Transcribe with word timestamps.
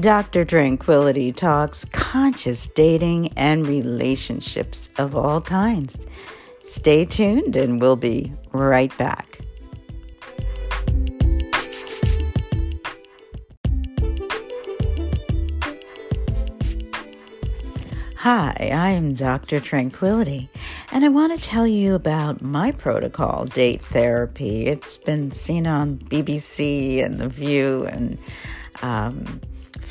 Dr. 0.00 0.44
Tranquility 0.44 1.30
talks 1.30 1.84
conscious 1.84 2.66
dating 2.66 3.28
and 3.36 3.64
relationships 3.64 4.88
of 4.98 5.14
all 5.14 5.40
kinds. 5.40 6.08
Stay 6.58 7.04
tuned 7.04 7.54
and 7.54 7.80
we'll 7.80 7.94
be 7.94 8.32
right 8.50 8.96
back. 8.98 9.38
Hi, 18.16 18.56
I 18.58 18.90
am 18.90 19.14
Dr. 19.14 19.60
Tranquility, 19.60 20.48
and 20.90 21.04
I 21.04 21.08
want 21.08 21.38
to 21.38 21.46
tell 21.46 21.68
you 21.68 21.94
about 21.94 22.42
my 22.42 22.72
protocol, 22.72 23.44
date 23.44 23.82
therapy. 23.82 24.66
It's 24.66 24.96
been 24.96 25.30
seen 25.30 25.68
on 25.68 25.98
BBC 25.98 27.04
and 27.04 27.18
The 27.18 27.28
View 27.28 27.86
and 27.86 28.18
um, 28.82 29.40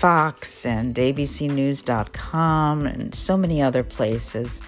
Fox 0.04 0.66
and 0.66 0.96
ABCNews.com 0.96 2.86
and 2.86 3.16
so 3.16 3.38
many 3.38 3.62
other 3.62 3.86
places. 3.86 4.62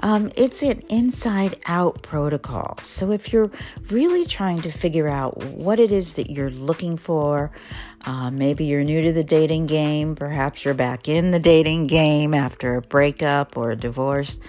Um, 0.00 0.32
it's 0.36 0.64
an 0.64 0.80
inside 0.88 1.60
out 1.66 2.02
protocol. 2.02 2.76
So 2.82 3.12
if 3.12 3.32
you're 3.32 3.52
really 3.90 4.26
trying 4.26 4.62
to 4.62 4.72
figure 4.72 5.06
out 5.06 5.36
what 5.44 5.78
it 5.78 5.92
is 5.92 6.14
that 6.14 6.28
you're 6.28 6.50
looking 6.50 6.96
for, 6.96 7.52
uh, 8.04 8.32
maybe 8.32 8.64
you're 8.64 8.82
new 8.82 9.00
to 9.02 9.12
the 9.12 9.22
dating 9.22 9.66
game, 9.66 10.16
perhaps 10.16 10.64
you're 10.64 10.74
back 10.74 11.08
in 11.08 11.30
the 11.30 11.38
dating 11.38 11.86
game 11.86 12.34
after 12.34 12.74
a 12.74 12.82
breakup 12.82 13.56
or 13.56 13.70
a 13.70 13.76
divorce. 13.76 14.40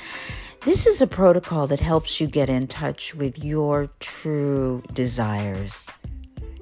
This 0.62 0.88
is 0.88 1.04
a 1.04 1.08
protocol 1.08 1.68
that 1.68 1.80
helps 1.80 2.20
you 2.20 2.26
get 2.26 2.50
in 2.50 2.66
touch 2.66 3.14
with 3.14 3.44
your 3.44 3.90
true 4.00 4.82
desires, 4.92 5.88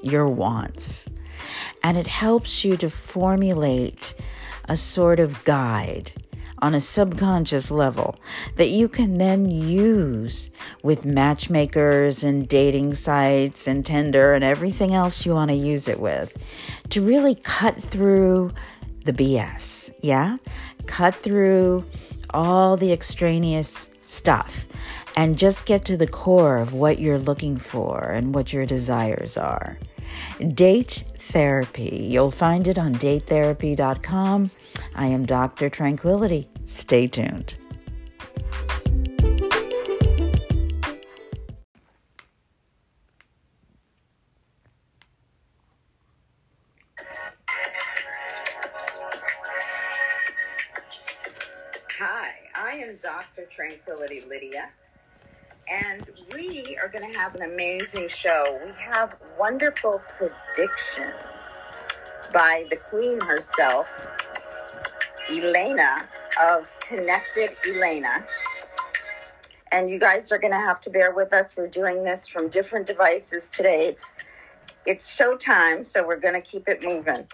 your 0.02 0.27
wants 0.27 1.07
and 1.84 1.98
it 1.98 2.08
helps 2.08 2.64
you 2.64 2.77
to 2.77 2.90
formulate 2.90 4.16
a 4.70 4.77
sort 4.77 5.20
of 5.20 5.44
guide 5.44 6.12
on 6.60 6.74
a 6.74 6.80
subconscious 6.80 7.70
level 7.70 8.16
that 8.55 8.70
you 8.70 8.88
can 8.88 9.18
then 9.18 9.52
use 9.52 10.49
with 10.82 11.05
matchmakers 11.05 12.24
and 12.24 12.48
dating 12.48 12.94
sites 12.94 13.68
and 13.68 13.85
Tinder 13.85 14.34
and 14.34 14.46
everything 14.46 14.94
else 14.94 15.26
you 15.26 15.34
want 15.34 15.52
to 15.52 15.57
use 15.57 15.90
it 15.90 15.99
with 15.99 16.38
to 16.90 17.02
really 17.02 17.35
cut 17.35 17.76
through 17.76 18.54
the 19.04 19.12
BS. 19.12 19.91
Yeah? 20.00 20.38
Cut 20.88 21.13
through 21.13 21.84
all 22.29 22.77
the 22.77 22.94
extraneous 22.94 23.90
stuff 24.05 24.65
and 25.15 25.37
just 25.37 25.65
get 25.65 25.85
to 25.85 25.98
the 25.98 26.07
core 26.07 26.57
of 26.57 26.73
what 26.73 26.99
you're 26.99 27.20
looking 27.20 27.57
for 27.57 27.99
and 27.99 28.34
what 28.34 28.54
your 28.54 28.65
desires 28.65 29.37
are. 29.37 29.77
Date 30.54 31.04
Therapy. 31.18 32.07
You'll 32.10 32.32
find 32.32 32.68
it 32.68 32.77
on 32.77 32.95
datetherapy.com. 32.95 34.51
I 34.95 35.07
am 35.07 35.26
Dr. 35.26 35.70
Tranquility. 35.70 36.48
Stay 36.65 37.07
tuned. 37.07 37.55
Lydia 53.87 54.70
and 55.71 56.09
we 56.34 56.77
are 56.81 56.89
going 56.89 57.12
to 57.12 57.17
have 57.17 57.35
an 57.35 57.43
amazing 57.43 58.09
show. 58.09 58.59
We 58.63 58.71
have 58.85 59.15
wonderful 59.39 60.03
predictions 60.17 61.13
by 62.34 62.65
the 62.70 62.77
queen 62.89 63.20
herself, 63.21 63.89
Elena 65.31 65.97
of 66.41 66.67
Connected 66.81 67.49
Elena. 67.67 68.25
And 69.72 69.89
you 69.89 69.99
guys 69.99 70.31
are 70.31 70.38
going 70.38 70.53
to 70.53 70.59
have 70.59 70.81
to 70.81 70.89
bear 70.89 71.11
with 71.13 71.33
us. 71.33 71.57
We're 71.57 71.67
doing 71.67 72.03
this 72.03 72.27
from 72.27 72.49
different 72.49 72.85
devices 72.88 73.49
today. 73.49 73.88
It's 73.88 74.13
it's 74.85 75.17
showtime, 75.17 75.83
so 75.85 76.05
we're 76.05 76.19
going 76.19 76.33
to 76.35 76.41
keep 76.41 76.67
it 76.67 76.83
moving. 76.83 77.27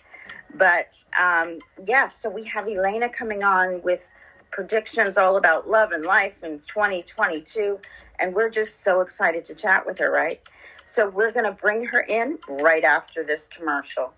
But 0.55 1.03
um, 1.19 1.59
yes, 1.79 1.87
yeah, 1.87 2.05
so 2.07 2.29
we 2.29 2.43
have 2.45 2.67
Elena 2.67 3.09
coming 3.09 3.43
on 3.43 3.81
with 3.83 4.09
predictions 4.51 5.17
all 5.17 5.37
about 5.37 5.67
love 5.69 5.91
and 5.91 6.05
life 6.05 6.43
in 6.43 6.59
2022 6.59 7.79
and 8.19 8.33
we're 8.35 8.49
just 8.49 8.83
so 8.83 9.01
excited 9.01 9.45
to 9.45 9.55
chat 9.55 9.85
with 9.85 9.99
her, 9.99 10.11
right? 10.11 10.41
So 10.85 11.09
we're 11.09 11.31
going 11.31 11.45
to 11.45 11.51
bring 11.53 11.85
her 11.85 12.01
in 12.09 12.39
right 12.49 12.83
after 12.83 13.23
this 13.23 13.47
commercial. 13.47 14.13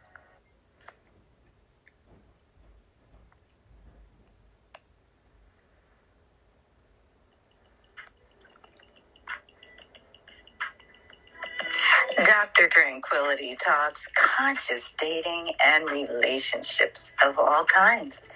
Dr. 12.26 12.70
Tranquility 12.70 13.56
talks 13.64 14.08
conscious 14.16 14.94
dating 15.00 15.52
and 15.66 15.90
relationships 15.90 17.16
of 17.26 17.40
all 17.40 17.66
kinds. 17.66 18.30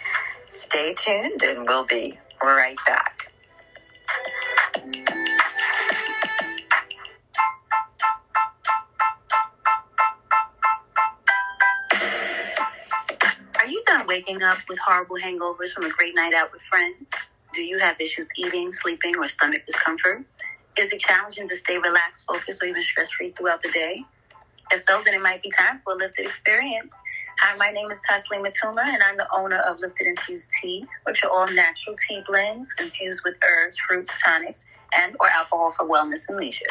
Stay 0.47 0.93
tuned 0.95 1.43
and 1.43 1.67
we'll 1.67 1.85
be 1.85 2.17
right 2.43 2.77
back. 2.87 3.31
Are 13.61 13.67
you 13.67 13.83
done 13.87 14.07
waking 14.07 14.43
up 14.43 14.59
with 14.69 14.79
horrible 14.79 15.17
hangovers 15.17 15.73
from 15.73 15.85
a 15.85 15.91
great 15.91 16.15
night 16.15 16.33
out 16.33 16.53
with 16.53 16.61
friends? 16.63 17.11
Do 17.53 17.63
you 17.63 17.79
have 17.79 17.99
issues 18.01 18.29
eating, 18.37 18.71
sleeping, 18.71 19.17
or 19.17 19.27
stomach 19.27 19.65
discomfort? 19.65 20.25
Is 20.79 20.91
it 20.93 20.99
challenging 20.99 21.47
to 21.47 21.55
stay 21.55 21.77
relaxed, 21.77 22.25
focused, 22.27 22.61
or 22.63 22.65
even 22.67 22.81
stress 22.81 23.11
free 23.11 23.29
throughout 23.29 23.61
the 23.61 23.69
day? 23.69 24.03
If 24.71 24.81
so, 24.81 25.01
then 25.05 25.13
it 25.13 25.21
might 25.21 25.43
be 25.43 25.51
time 25.51 25.81
for 25.83 25.93
a 25.93 25.95
lifted 25.95 26.25
experience. 26.25 26.95
Hi, 27.39 27.55
my 27.57 27.69
name 27.69 27.91
is 27.91 28.01
Tasli 28.09 28.39
Matuma, 28.39 28.85
and 28.85 29.03
I'm 29.03 29.17
the 29.17 29.27
owner 29.35 29.59
of 29.59 29.79
Lifted 29.79 30.07
Infused 30.07 30.51
Tea, 30.61 30.85
which 31.03 31.23
are 31.23 31.29
all 31.29 31.47
natural 31.53 31.95
tea 32.07 32.23
blends 32.27 32.73
infused 32.79 33.21
with 33.25 33.35
herbs, 33.47 33.77
fruits, 33.79 34.21
tonics, 34.23 34.65
and 34.97 35.15
or 35.19 35.27
alcohol 35.29 35.71
for 35.71 35.87
wellness 35.87 36.27
and 36.29 36.37
leisure. 36.37 36.65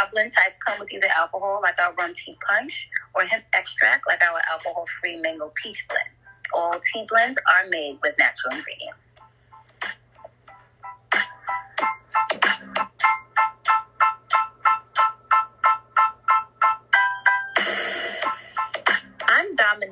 Our 0.00 0.08
blend 0.12 0.32
types 0.32 0.58
come 0.58 0.78
with 0.80 0.92
either 0.92 1.08
alcohol, 1.16 1.60
like 1.62 1.80
our 1.80 1.94
rum 1.94 2.14
tea 2.16 2.36
punch, 2.48 2.88
or 3.14 3.22
hemp 3.22 3.44
extract, 3.54 4.06
like 4.06 4.22
our 4.24 4.40
alcohol-free 4.50 5.16
mango 5.16 5.52
peach 5.62 5.86
blend 5.88 6.08
all 6.54 6.78
tea 6.80 7.04
blends 7.08 7.36
are 7.36 7.68
made 7.68 7.98
with 8.02 8.14
natural 8.18 8.54
ingredients. 8.56 9.14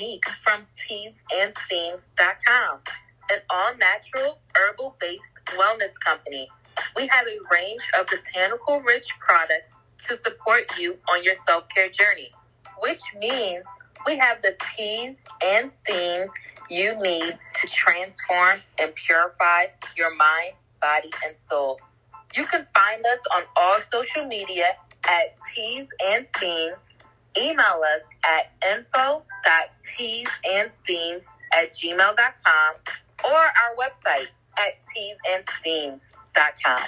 Dominique 0.02 0.28
from 0.42 0.66
teasandsteams.com, 0.90 2.80
an 3.30 3.38
all 3.50 3.76
natural 3.76 4.40
herbal 4.56 4.96
based 5.00 5.30
wellness 5.50 5.92
company. 6.04 6.48
We 6.96 7.06
have 7.06 7.24
a 7.26 7.38
range 7.54 7.88
of 7.98 8.06
botanical 8.06 8.80
rich 8.80 9.16
products 9.20 9.78
to 10.08 10.16
support 10.16 10.76
you 10.76 10.98
on 11.08 11.22
your 11.22 11.34
self 11.46 11.68
care 11.68 11.88
journey, 11.88 12.32
which 12.80 13.00
means 13.16 13.62
we 14.04 14.16
have 14.18 14.42
the 14.42 14.56
teas 14.74 15.22
and 15.44 15.70
steams 15.70 16.32
you 16.68 16.96
need 17.00 17.38
to 17.54 17.68
transform 17.68 18.58
and 18.80 18.92
purify 18.96 19.66
your 19.96 20.12
mind, 20.16 20.54
body, 20.80 21.10
and 21.24 21.38
soul. 21.38 21.78
You 22.34 22.44
can 22.44 22.64
find 22.74 23.06
us 23.06 23.20
on 23.36 23.44
all 23.56 23.78
social 23.92 24.24
media 24.24 24.66
at 25.08 25.36
Teas 25.54 25.86
and 26.04 26.26
Steams. 26.26 26.91
Email 27.38 27.82
us 27.94 28.02
at 28.24 28.50
info.teasandsteams 28.70 31.22
at 31.54 31.70
gmail.com 31.72 32.74
or 33.24 33.36
our 33.36 33.74
website 33.76 34.30
at 34.58 34.74
teasandsteams.com. 34.94 36.82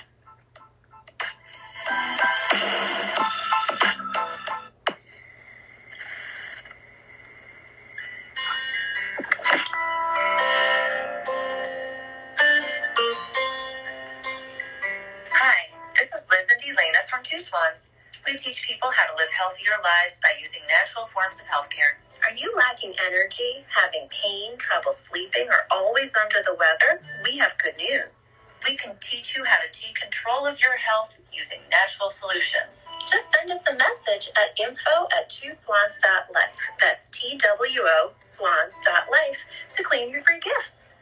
Two 17.23 17.39
Swans. 17.39 17.95
We 18.27 18.37
teach 18.37 18.67
people 18.67 18.89
how 18.97 19.07
to 19.07 19.15
live 19.19 19.31
healthier 19.33 19.73
lives 19.85 20.21
by 20.23 20.35
using 20.41 20.63
natural 20.69 21.07
forms 21.07 21.43
of 21.43 21.49
healthcare. 21.49 21.97
Are 22.25 22.35
you 22.37 22.53
lacking 22.57 22.95
energy, 23.07 23.65
having 23.69 24.09
pain, 24.11 24.59
trouble 24.59 24.93
sleeping, 24.93 25.49
or 25.51 25.61
always 25.71 26.17
under 26.17 26.39
the 26.45 26.55
weather? 26.55 27.01
We 27.25 27.39
have 27.39 27.57
good 27.59 27.77
news. 27.79 28.35
we 28.69 28.77
can 28.77 28.97
teach 29.01 29.37
you 29.37 29.45
how 29.45 29.57
to 29.59 29.71
take 29.73 29.97
control 29.97 30.47
of 30.47 30.61
your 30.61 30.77
health 30.77 31.21
using 31.33 31.61
natural 31.71 32.09
solutions. 32.09 32.93
Just 33.11 33.31
send 33.33 33.51
us 33.51 33.69
a 33.69 33.77
message 33.77 34.31
at 34.37 34.59
info 34.61 35.07
at 35.17 35.29
twoswans.life. 35.31 36.71
That's 36.81 37.11
T 37.11 37.37
W 37.39 37.81
O 37.85 38.13
swans.life 38.19 39.67
to 39.71 39.83
claim 39.83 40.11
your 40.11 40.21
free 40.21 40.41
gifts. 40.41 40.93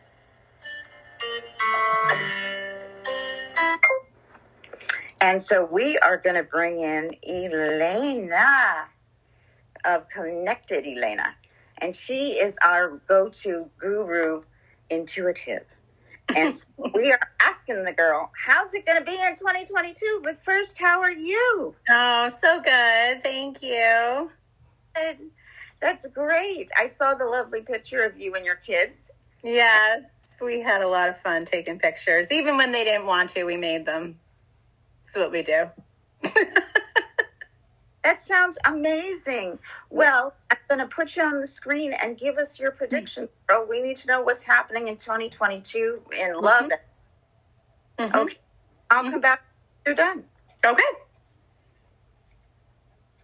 And 5.22 5.40
so 5.40 5.64
we 5.64 5.96
are 5.98 6.16
going 6.16 6.34
to 6.34 6.42
bring 6.42 6.80
in 6.80 7.12
Elena 7.24 8.88
of 9.84 10.08
Connected 10.08 10.84
Elena. 10.84 11.32
And 11.78 11.94
she 11.94 12.32
is 12.32 12.58
our 12.64 13.00
go 13.06 13.28
to 13.28 13.70
guru 13.78 14.42
intuitive. 14.90 15.64
And 16.36 16.56
so 16.56 16.66
we 16.94 17.12
are 17.12 17.20
asking 17.40 17.84
the 17.84 17.92
girl, 17.92 18.32
how's 18.36 18.74
it 18.74 18.84
going 18.84 18.98
to 18.98 19.04
be 19.04 19.16
in 19.16 19.36
2022? 19.36 20.22
But 20.24 20.42
first, 20.44 20.76
how 20.76 21.00
are 21.00 21.12
you? 21.12 21.72
Oh, 21.88 22.28
so 22.28 22.60
good. 22.60 23.22
Thank 23.22 23.62
you. 23.62 24.28
Good. 24.96 25.30
That's 25.80 26.06
great. 26.08 26.68
I 26.76 26.88
saw 26.88 27.14
the 27.14 27.26
lovely 27.26 27.62
picture 27.62 28.02
of 28.02 28.18
you 28.18 28.34
and 28.34 28.44
your 28.44 28.56
kids. 28.56 28.96
Yes, 29.44 30.36
we 30.40 30.60
had 30.60 30.82
a 30.82 30.88
lot 30.88 31.08
of 31.08 31.16
fun 31.16 31.44
taking 31.44 31.78
pictures. 31.78 32.32
Even 32.32 32.56
when 32.56 32.72
they 32.72 32.84
didn't 32.84 33.06
want 33.06 33.28
to, 33.30 33.44
we 33.44 33.56
made 33.56 33.84
them. 33.84 34.18
That's 35.04 35.16
what 35.16 35.32
we 35.32 35.42
do. 35.42 35.70
That 38.04 38.20
sounds 38.20 38.58
amazing. 38.64 39.58
Well, 39.90 40.34
I'm 40.50 40.58
going 40.68 40.80
to 40.80 40.86
put 40.86 41.16
you 41.16 41.22
on 41.22 41.38
the 41.38 41.46
screen 41.46 41.92
and 42.02 42.18
give 42.18 42.36
us 42.36 42.58
your 42.58 42.72
prediction, 42.72 43.28
girl. 43.46 43.64
We 43.68 43.80
need 43.80 43.96
to 43.98 44.08
know 44.08 44.20
what's 44.22 44.42
happening 44.42 44.88
in 44.88 44.96
2022 44.96 46.02
in 46.20 46.34
love. 46.40 46.70
Mhm. 47.98 48.14
Okay. 48.22 48.38
I'll 48.90 49.08
come 49.08 49.20
back. 49.20 49.44
You're 49.86 49.94
done. 49.94 50.24
Okay. 50.66 50.82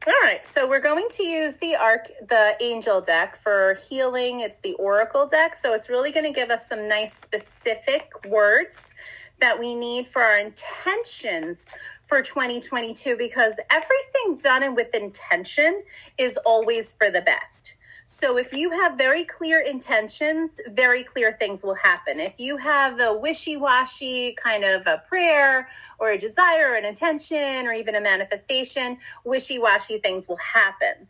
All 0.07 0.15
right, 0.23 0.47
so 0.47 0.67
we're 0.67 0.81
going 0.81 1.07
to 1.11 1.23
use 1.25 1.57
the 1.57 1.75
arc, 1.77 2.07
the 2.29 2.57
angel 2.61 3.01
deck 3.01 3.37
for 3.37 3.75
healing. 3.91 4.41
It's 4.41 4.61
the 4.61 4.75
oracle 4.75 5.27
deck, 5.27 5.55
so 5.55 5.75
it's 5.75 5.91
really 5.91 6.13
going 6.13 6.25
to 6.25 6.33
give 6.33 6.51
us 6.51 6.67
some 6.69 6.89
nice 6.89 7.13
specific 7.13 8.09
words 8.31 8.95
that 9.41 9.59
we 9.59 9.75
need 9.75 10.07
for 10.07 10.23
our 10.23 10.39
intentions 10.39 11.77
for 12.03 12.23
2022 12.23 13.17
because 13.17 13.61
everything 13.71 14.39
done 14.43 14.63
and 14.63 14.75
with 14.75 14.95
intention 14.95 15.83
is 16.17 16.39
always 16.47 16.93
for 16.93 17.11
the 17.11 17.21
best. 17.21 17.77
So 18.11 18.39
if 18.39 18.55
you 18.55 18.71
have 18.71 18.97
very 18.97 19.25
clear 19.25 19.61
intentions, 19.61 20.63
very 20.71 21.03
clear 21.03 21.31
things 21.31 21.63
will 21.63 21.75
happen. 21.75 22.19
If 22.19 22.41
you 22.41 22.57
have 22.57 22.99
a 23.01 23.13
wishy-washy 23.13 24.35
kind 24.43 24.65
of 24.65 24.87
a 24.87 25.03
prayer 25.07 25.69
or 25.99 26.13
a 26.13 26.17
desire, 26.17 26.71
or 26.71 26.75
an 26.77 26.87
intention, 26.87 27.67
or 27.67 27.75
even 27.75 27.95
a 27.95 28.01
manifestation, 28.01 28.97
wishy-washy 29.25 29.99
things 29.99 30.27
will 30.27 30.39
happen. 30.39 31.07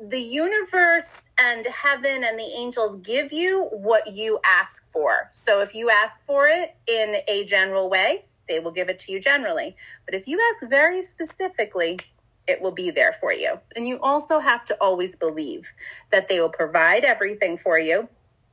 The 0.00 0.18
universe 0.18 1.30
and 1.38 1.66
heaven 1.66 2.24
and 2.24 2.38
the 2.38 2.50
angels 2.56 2.96
give 2.96 3.32
you 3.32 3.64
what 3.70 4.06
you 4.06 4.40
ask 4.46 4.90
for. 4.90 5.28
So 5.30 5.60
if 5.60 5.74
you 5.74 5.90
ask 5.90 6.22
for 6.22 6.46
it 6.46 6.74
in 6.86 7.16
a 7.28 7.44
general 7.44 7.90
way, 7.90 8.24
they 8.48 8.60
will 8.60 8.70
give 8.70 8.88
it 8.88 8.98
to 9.00 9.12
you 9.12 9.20
generally. 9.20 9.76
But 10.06 10.14
if 10.14 10.26
you 10.26 10.40
ask 10.50 10.66
very 10.68 11.02
specifically, 11.02 11.98
it 12.46 12.62
will 12.62 12.72
be 12.72 12.90
there 12.90 13.12
for 13.12 13.32
you. 13.32 13.60
And 13.76 13.86
you 13.86 14.00
also 14.00 14.38
have 14.38 14.64
to 14.66 14.76
always 14.80 15.16
believe 15.16 15.72
that 16.10 16.28
they 16.28 16.40
will 16.40 16.48
provide 16.48 17.04
everything 17.04 17.58
for 17.58 17.78
you, 17.78 18.08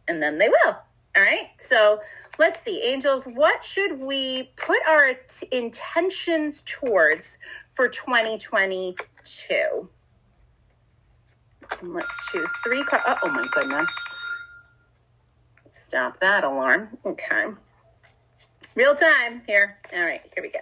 and 0.07 0.21
then 0.21 0.37
they 0.37 0.49
will. 0.49 0.77
All 1.15 1.23
right. 1.23 1.49
So 1.57 2.01
let's 2.37 2.59
see, 2.59 2.81
angels, 2.83 3.27
what 3.35 3.63
should 3.63 4.01
we 4.01 4.51
put 4.55 4.77
our 4.87 5.13
t- 5.13 5.47
intentions 5.51 6.61
towards 6.61 7.39
for 7.69 7.87
2022? 7.87 9.89
And 11.81 11.93
Let's 11.93 12.31
choose 12.31 12.51
three 12.63 12.83
cards. 12.83 13.05
Uh, 13.07 13.15
oh, 13.23 13.31
my 13.31 13.43
goodness. 13.53 14.19
Stop 15.71 16.19
that 16.19 16.43
alarm. 16.43 16.97
Okay. 17.05 17.45
Real 18.75 18.95
time 18.95 19.41
here. 19.47 19.77
All 19.95 20.03
right, 20.03 20.21
here 20.33 20.43
we 20.43 20.49
go 20.49 20.59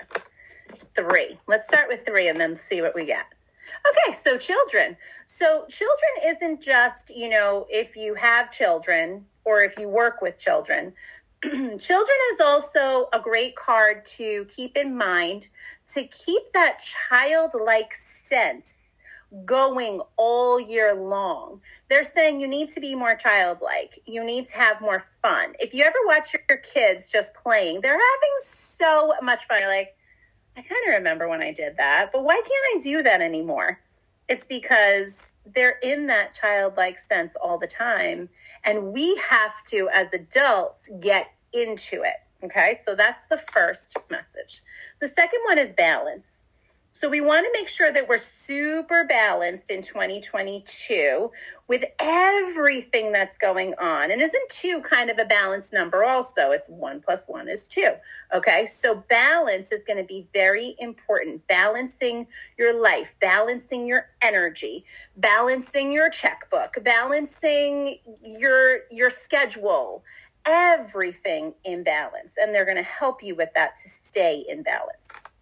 three. 0.96 1.38
Let's 1.48 1.66
start 1.66 1.88
with 1.88 2.06
three 2.06 2.28
and 2.28 2.38
then 2.38 2.56
see 2.56 2.82
what 2.82 2.94
we 2.96 3.06
get. 3.06 3.26
Okay, 3.90 4.12
so 4.12 4.38
children. 4.38 4.98
So 5.26 5.66
children 5.70 6.12
isn't 6.26 6.62
just, 6.62 7.16
you 7.16 7.30
know, 7.30 7.66
if 7.70 7.96
you 7.96 8.16
have 8.16 8.52
children 8.52 9.26
or 9.44 9.62
if 9.62 9.78
you 9.78 9.90
work 9.90 10.22
with 10.22 10.40
children. 10.40 10.94
children 11.44 12.18
is 12.32 12.42
also 12.42 13.08
a 13.14 13.20
great 13.20 13.56
card 13.56 14.06
to 14.06 14.46
keep 14.46 14.78
in 14.78 14.98
mind 14.98 15.50
to 15.88 16.04
keep 16.08 16.44
that 16.54 16.80
childlike 16.80 17.94
sense 17.94 19.00
going 19.44 20.02
all 20.16 20.60
year 20.60 20.94
long. 20.94 21.62
They're 21.90 22.04
saying 22.04 22.40
you 22.40 22.48
need 22.48 22.70
to 22.70 22.80
be 22.80 22.96
more 22.96 23.16
childlike. 23.16 24.00
You 24.06 24.24
need 24.24 24.46
to 24.48 24.58
have 24.58 24.80
more 24.80 25.00
fun. 25.00 25.54
If 25.60 25.74
you 25.74 25.84
ever 25.84 25.98
watch 26.06 26.34
your 26.34 26.58
kids 26.58 27.12
just 27.12 27.36
playing, 27.36 27.82
they're 27.82 27.92
having 27.92 28.36
so 28.40 29.14
much 29.22 29.46
fun. 29.46 29.60
You're 29.60 29.70
like, 29.70 29.96
I 30.58 30.62
kind 30.62 30.88
of 30.88 30.94
remember 30.94 31.28
when 31.28 31.42
I 31.42 31.52
did 31.52 31.76
that, 31.78 32.12
but 32.14 32.24
why 32.24 32.36
can't 32.36 32.48
I 32.48 32.80
do 32.82 33.04
that 33.04 33.22
anymore? 33.22 33.82
It's 34.30 34.46
because 34.46 35.36
they're 35.46 35.78
in 35.84 36.08
that 36.08 36.31
childlike 36.31 36.98
sense 36.98 37.36
all 37.36 37.58
the 37.58 37.68
time. 37.68 38.30
And 38.64 38.94
we 38.94 39.20
have 39.30 39.62
to, 39.66 39.90
as 39.94 40.14
adults, 40.14 40.90
get 41.02 41.28
into 41.54 42.02
it. 42.04 42.16
Okay, 42.44 42.74
so 42.74 42.96
that's 42.96 43.26
the 43.26 43.38
first 43.38 43.98
message. 44.10 44.62
The 45.00 45.08
second 45.08 45.40
one 45.46 45.58
is 45.58 45.74
balance. 45.74 46.46
So 46.95 47.09
we 47.09 47.19
want 47.19 47.45
to 47.45 47.51
make 47.51 47.68
sure 47.68 47.92
that 47.92 48.07
we're 48.07 48.15
super 48.15 49.03
balanced 49.03 49.69
in 49.69 49.81
2022 49.81 51.30
with 51.68 51.83
everything 52.00 53.12
that's 53.12 53.38
going 53.38 53.74
on. 53.81 54.12
And 54.12 54.21
isn't 54.21 54.50
two 54.50 54.80
kind 54.80 55.09
of 55.09 55.19
a 55.19 55.25
balanced 55.25 55.74
number 55.74 56.06
also? 56.06 56.51
It's 56.51 56.69
one 56.69 57.01
plus 57.01 57.27
one 57.27 57.50
is 57.50 57.68
two. 57.68 57.95
Okay, 58.33 58.65
so 58.65 59.03
balance 59.09 59.74
is 59.74 59.83
going 59.83 59.97
to 59.97 60.06
be 60.06 60.30
very 60.31 60.77
important. 60.80 61.45
Balancing 61.47 62.27
your 62.57 62.81
life, 62.81 63.18
balancing 63.19 63.86
your 63.86 64.12
energy, 64.21 64.86
balancing 65.18 65.92
your 65.92 66.09
checkbook, 66.09 66.81
balancing 66.81 67.97
your 68.24 68.83
your 68.89 69.09
schedule, 69.09 70.06
everything 70.45 71.56
in 71.65 71.83
balance. 71.83 72.38
And 72.38 72.56
they're 72.56 72.63
going 72.63 72.77
to 72.77 72.83
help 72.83 73.21
you 73.21 73.36
with 73.36 73.50
that 73.53 73.75
to 73.75 73.89
stay 73.89 74.45
in 74.47 74.63
balance. 74.63 75.35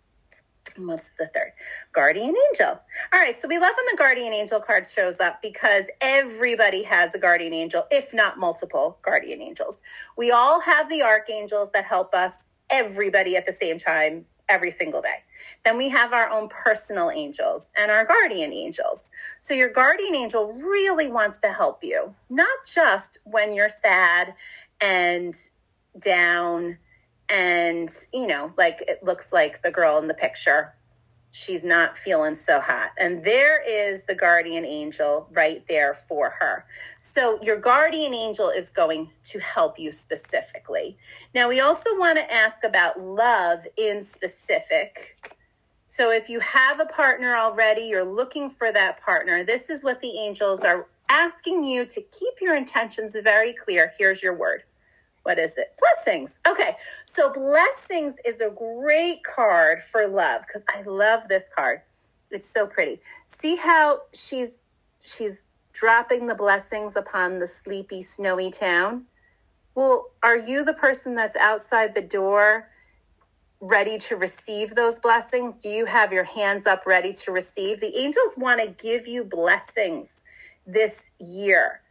What's 0.77 1.11
the 1.11 1.27
third? 1.27 1.53
Guardian 1.91 2.33
angel. 2.49 2.79
All 3.13 3.19
right, 3.19 3.37
so 3.37 3.47
we 3.47 3.59
love 3.59 3.73
when 3.75 3.85
the 3.91 3.97
guardian 3.97 4.33
angel 4.33 4.59
card 4.59 4.85
shows 4.85 5.19
up 5.19 5.41
because 5.41 5.91
everybody 6.01 6.83
has 6.83 7.13
a 7.13 7.19
guardian 7.19 7.53
angel, 7.53 7.85
if 7.91 8.13
not 8.13 8.39
multiple 8.39 8.97
guardian 9.01 9.41
angels. 9.41 9.83
We 10.17 10.31
all 10.31 10.61
have 10.61 10.89
the 10.89 11.03
archangels 11.03 11.71
that 11.71 11.85
help 11.85 12.13
us, 12.13 12.49
everybody 12.71 13.35
at 13.35 13.45
the 13.45 13.51
same 13.51 13.77
time, 13.77 14.25
every 14.49 14.71
single 14.71 15.01
day. 15.01 15.23
Then 15.63 15.77
we 15.77 15.89
have 15.89 16.13
our 16.13 16.29
own 16.29 16.49
personal 16.49 17.09
angels 17.09 17.71
and 17.77 17.91
our 17.91 18.05
guardian 18.05 18.51
angels. 18.51 19.11
So 19.39 19.53
your 19.53 19.69
guardian 19.69 20.15
angel 20.15 20.53
really 20.53 21.07
wants 21.07 21.39
to 21.41 21.49
help 21.49 21.83
you, 21.83 22.15
not 22.29 22.65
just 22.65 23.19
when 23.25 23.53
you're 23.53 23.69
sad 23.69 24.35
and 24.81 25.35
down 25.99 26.77
and 27.33 27.89
you 28.13 28.27
know 28.27 28.53
like 28.57 28.83
it 28.87 29.03
looks 29.03 29.33
like 29.33 29.61
the 29.61 29.71
girl 29.71 29.97
in 29.97 30.07
the 30.07 30.13
picture. 30.13 30.73
She's 31.35 31.63
not 31.63 31.97
feeling 31.97 32.35
so 32.35 32.59
hot. 32.59 32.91
And 32.99 33.25
there 33.25 33.59
is 33.67 34.05
the 34.05 34.13
guardian 34.13 34.65
angel 34.65 35.27
right 35.33 35.67
there 35.67 35.95
for 35.95 36.31
her. 36.39 36.63
So 36.97 37.39
your 37.41 37.57
guardian 37.57 38.13
angel 38.13 38.49
is 38.49 38.69
going 38.69 39.09
to 39.23 39.39
help 39.39 39.79
you 39.79 39.91
specifically. 39.91 40.95
Now 41.33 41.49
we 41.49 41.59
also 41.59 41.97
want 41.97 42.19
to 42.19 42.31
ask 42.31 42.63
about 42.63 42.99
love 42.99 43.65
in 43.77 43.99
specific. 43.99 45.17
So 45.87 46.11
if 46.11 46.29
you 46.29 46.39
have 46.39 46.79
a 46.79 46.85
partner 46.85 47.35
already 47.35 47.81
you're 47.81 48.03
looking 48.03 48.47
for 48.47 48.71
that 48.71 49.01
partner 49.01 49.43
this 49.43 49.71
is 49.71 49.83
what 49.83 50.01
the 50.01 50.19
angels 50.19 50.63
are 50.63 50.87
asking 51.09 51.63
you 51.63 51.85
to 51.85 52.01
keep 52.11 52.41
your 52.41 52.55
intentions 52.55 53.17
very 53.19 53.53
clear. 53.53 53.91
Here's 53.97 54.21
your 54.21 54.35
word 54.35 54.63
what 55.23 55.39
is 55.39 55.57
it? 55.57 55.79
Blessings. 55.79 56.39
Okay. 56.47 56.71
So 57.03 57.31
blessings 57.31 58.19
is 58.25 58.41
a 58.41 58.49
great 58.49 59.23
card 59.23 59.79
for 59.79 60.07
love 60.07 60.41
because 60.45 60.65
I 60.69 60.81
love 60.83 61.27
this 61.27 61.49
card. 61.55 61.81
It's 62.29 62.49
so 62.49 62.67
pretty. 62.67 62.99
See 63.25 63.55
how 63.55 64.01
she's 64.13 64.61
she's 65.03 65.45
dropping 65.73 66.27
the 66.27 66.35
blessings 66.35 66.95
upon 66.95 67.39
the 67.39 67.47
sleepy 67.47 68.01
snowy 68.01 68.49
town? 68.49 69.05
Well, 69.75 70.11
are 70.21 70.37
you 70.37 70.63
the 70.63 70.73
person 70.73 71.15
that's 71.15 71.35
outside 71.35 71.95
the 71.95 72.01
door 72.01 72.69
ready 73.59 73.97
to 73.97 74.15
receive 74.15 74.75
those 74.75 74.99
blessings? 74.99 75.55
Do 75.55 75.69
you 75.69 75.85
have 75.85 76.13
your 76.13 76.23
hands 76.23 76.67
up 76.67 76.85
ready 76.85 77.11
to 77.13 77.31
receive? 77.31 77.79
The 77.79 77.97
angels 77.97 78.35
want 78.37 78.61
to 78.61 78.83
give 78.83 79.07
you 79.07 79.23
blessings 79.23 80.23
this 80.65 81.11
year. 81.19 81.81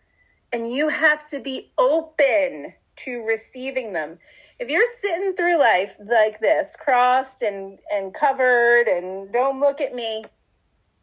And 0.52 0.70
you 0.70 0.88
have 0.88 1.26
to 1.30 1.40
be 1.40 1.72
open 1.76 2.74
to 3.04 3.24
receiving 3.26 3.92
them. 3.92 4.18
If 4.58 4.68
you're 4.68 4.86
sitting 4.86 5.34
through 5.34 5.58
life 5.58 5.96
like 6.00 6.40
this, 6.40 6.76
crossed 6.76 7.42
and, 7.42 7.78
and 7.92 8.14
covered, 8.14 8.88
and 8.88 9.32
don't 9.32 9.60
look 9.60 9.80
at 9.80 9.94
me, 9.94 10.24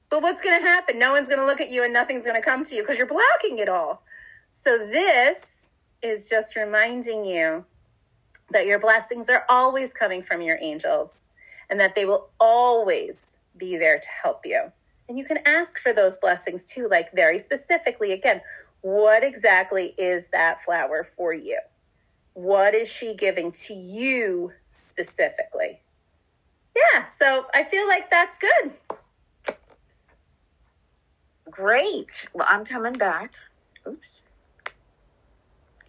but 0.10 0.22
what's 0.22 0.42
going 0.42 0.60
to 0.60 0.66
happen? 0.66 0.98
No 0.98 1.12
one's 1.12 1.28
going 1.28 1.40
to 1.40 1.46
look 1.46 1.62
at 1.62 1.70
you 1.70 1.84
and 1.84 1.94
nothing's 1.94 2.24
going 2.24 2.42
to 2.42 2.46
come 2.46 2.64
to 2.64 2.76
you 2.76 2.82
because 2.82 2.98
you're 2.98 3.08
blocking 3.08 3.60
it 3.60 3.70
all. 3.70 4.04
So, 4.50 4.78
this 4.78 5.72
is 6.02 6.30
just 6.30 6.56
reminding 6.56 7.26
you 7.26 7.66
that 8.52 8.66
your 8.66 8.80
blessings 8.80 9.30
are 9.30 9.46
always 9.50 9.94
coming 9.94 10.24
from 10.24 10.42
your 10.42 10.58
angels 10.62 11.28
and 11.70 11.80
that 11.80 11.94
they 11.94 12.06
will 12.06 12.30
always 12.40 13.40
be 13.58 13.78
there 13.78 14.00
to 14.00 14.08
help 14.24 14.42
you. 14.46 14.72
And 15.08 15.18
you 15.18 15.26
can 15.26 15.40
ask 15.46 15.80
for 15.80 15.94
those 15.94 16.18
blessings 16.18 16.66
too, 16.66 16.88
like 16.88 17.12
very 17.14 17.38
specifically. 17.38 18.12
Again, 18.12 18.42
what 18.82 19.24
exactly 19.24 19.94
is 19.98 20.28
that 20.28 20.62
flower 20.62 21.04
for 21.04 21.34
you? 21.34 21.60
What 22.40 22.74
is 22.74 22.90
she 22.90 23.16
giving 23.16 23.52
to 23.52 23.74
you 23.74 24.54
specifically? 24.72 25.82
Yeah, 26.74 27.04
so 27.04 27.46
I 27.54 27.66
feel 27.66 27.86
like 27.90 28.10
that's 28.10 28.38
good. 28.38 29.58
Great. 31.52 32.28
Well, 32.32 32.48
I'm 32.50 32.64
coming 32.64 32.94
back. 32.94 33.34
Oops. 33.86 34.22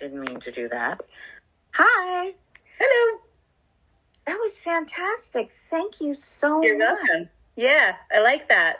Didn't 0.00 0.22
mean 0.22 0.40
to 0.40 0.50
do 0.50 0.68
that. 0.70 1.00
Hi. 1.74 2.34
Hello. 2.80 3.20
That 4.26 4.36
was 4.40 4.58
fantastic. 4.58 5.52
Thank 5.52 6.00
you 6.00 6.14
so 6.14 6.58
much. 6.58 6.66
You're 6.66 6.78
much. 6.78 6.98
welcome. 6.98 7.28
Yeah, 7.54 7.94
I 8.12 8.22
like 8.22 8.48
that. 8.48 8.78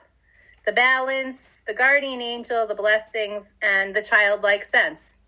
The 0.66 0.72
balance, 0.72 1.62
the 1.68 1.74
guardian 1.74 2.20
angel, 2.20 2.66
the 2.66 2.74
blessings, 2.74 3.54
and 3.62 3.94
the 3.94 4.02
childlike 4.02 4.64
sense. 4.64 5.20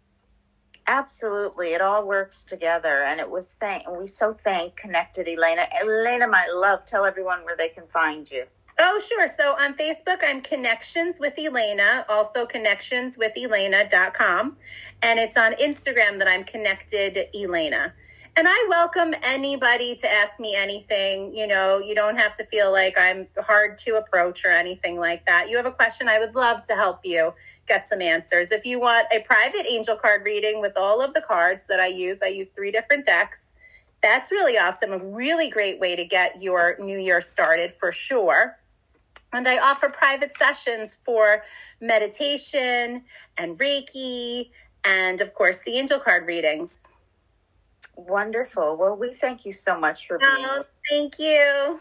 Absolutely. 0.87 1.75
It 1.75 1.81
all 1.81 2.07
works 2.07 2.45
together. 2.45 3.05
And 3.05 3.19
it 3.21 3.31
was 3.31 3.55
thank 3.55 3.87
And 3.87 3.97
we 3.97 4.07
so 4.07 4.35
thank 4.35 4.77
connected 4.77 5.29
Elena. 5.29 5.67
Elena, 5.81 6.29
my 6.29 6.47
love, 6.53 6.85
tell 6.85 7.05
everyone 7.05 7.45
where 7.45 7.57
they 7.57 7.69
can 7.69 7.87
find 7.89 8.29
you. 8.31 8.45
Oh, 8.79 8.99
sure. 8.99 9.29
So 9.29 9.55
on 9.61 9.75
Facebook, 9.75 10.21
I'm 10.27 10.41
Connections 10.41 11.21
with 11.21 11.39
Elena, 11.39 12.07
also 12.09 12.47
connectionswithelena.com. 12.47 14.57
And 15.03 15.19
it's 15.19 15.37
on 15.37 15.53
Instagram 15.55 16.19
that 16.19 16.29
I'm 16.29 16.45
Connected 16.45 17.19
Elena. 17.35 17.93
And 18.35 18.49
I 18.49 18.67
welcome 18.71 19.13
anybody 19.25 19.95
to 19.95 20.11
ask 20.11 20.41
me 20.41 20.57
anything. 20.57 21.37
You 21.37 21.47
know, 21.47 21.79
you 21.81 21.95
don't 21.95 22.19
have 22.19 22.33
to 22.35 22.45
feel 22.47 22.73
like 22.73 22.97
I'm 22.99 23.29
hard 23.39 23.77
to 23.79 23.99
approach 23.99 24.47
or 24.47 24.51
anything 24.51 24.99
like 24.99 25.27
that. 25.27 25.51
You 25.51 25.59
have 25.59 25.67
a 25.67 25.71
question, 25.73 26.09
I 26.09 26.19
would 26.19 26.35
love 26.35 26.63
to 26.69 26.75
help 26.75 27.01
you 27.05 27.35
get 27.69 27.85
some 27.85 28.01
answers. 28.01 28.51
If 28.51 28.65
you 28.65 28.81
want 28.81 29.07
a 29.13 29.21
private 29.21 29.67
angel 29.69 29.97
card 29.97 30.23
reading 30.25 30.63
with 30.63 30.79
all 30.79 31.03
of 31.03 31.13
the 31.13 31.21
cards 31.21 31.67
that 31.67 31.79
I 31.79 31.89
use, 31.89 32.23
I 32.23 32.29
use 32.29 32.49
three 32.49 32.71
different 32.71 33.05
decks. 33.05 33.55
That's 34.03 34.33
really 34.33 34.57
awesome. 34.57 34.93
A 34.95 34.99
really 34.99 35.51
great 35.51 35.79
way 35.79 35.95
to 35.95 36.05
get 36.07 36.41
your 36.41 36.79
new 36.81 36.99
year 36.99 37.21
started 37.21 37.71
for 37.71 37.93
sure. 37.93 38.57
And 39.35 39.47
I 39.47 39.59
offer 39.59 39.91
private 39.91 40.33
sessions 40.33 40.95
for 40.95 41.43
meditation 41.83 43.03
and 43.37 43.59
Reiki, 43.59 44.49
and 44.87 45.21
of 45.21 45.35
course, 45.35 45.61
the 45.61 45.77
angel 45.77 45.99
card 45.99 46.27
readings. 46.27 46.89
Wonderful. 47.97 48.77
Well, 48.77 48.97
we 48.97 49.11
thank 49.13 49.45
you 49.45 49.53
so 49.53 49.79
much 49.79 50.07
for 50.07 50.19
being 50.19 50.31
Oh, 50.47 50.65
thank 50.89 51.19
you. 51.19 51.81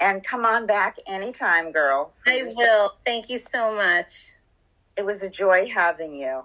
and 0.00 0.24
come 0.24 0.44
on 0.44 0.66
back 0.66 0.96
anytime, 1.06 1.70
girl. 1.72 2.12
I 2.26 2.50
will. 2.56 2.92
Thank 3.04 3.30
you 3.30 3.38
so 3.38 3.74
much. 3.74 4.36
It 4.96 5.04
was 5.04 5.22
a 5.22 5.30
joy 5.30 5.68
having 5.68 6.14
you. 6.14 6.42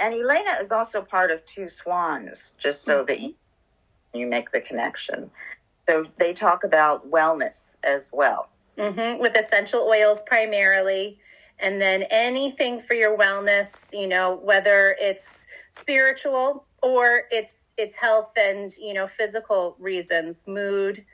And 0.00 0.14
Elena 0.14 0.56
is 0.60 0.72
also 0.72 1.02
part 1.02 1.30
of 1.30 1.44
Two 1.46 1.68
Swans, 1.68 2.54
just 2.58 2.82
so 2.84 3.04
that 3.04 3.20
you, 3.20 3.34
you 4.12 4.26
make 4.26 4.50
the 4.50 4.60
connection. 4.60 5.30
So 5.88 6.06
they 6.18 6.32
talk 6.32 6.64
about 6.64 7.10
wellness 7.10 7.64
as 7.84 8.10
well. 8.12 8.48
hmm 8.78 9.18
With 9.18 9.36
essential 9.36 9.82
oils 9.88 10.22
primarily. 10.26 11.18
And 11.62 11.78
then 11.80 12.04
anything 12.10 12.80
for 12.80 12.94
your 12.94 13.16
wellness, 13.18 13.92
you 13.92 14.06
know, 14.08 14.40
whether 14.42 14.96
it's 14.98 15.46
spiritual 15.70 16.64
or 16.82 17.22
it's 17.30 17.74
it's 17.78 17.96
health 17.96 18.32
and, 18.38 18.70
you 18.80 18.94
know, 18.94 19.06
physical 19.06 19.76
reasons, 19.78 20.46
mood, 20.48 21.04